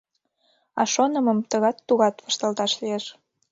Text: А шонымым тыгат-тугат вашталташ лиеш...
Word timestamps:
А 0.79 0.81
шонымым 0.93 1.39
тыгат-тугат 1.49 2.15
вашталташ 2.25 2.71
лиеш... 2.81 3.05